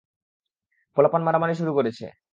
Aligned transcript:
পোলাপান 0.97 1.21
মারামারি 1.23 1.53
শুরু 1.55 1.71
করেছে। 1.73 2.05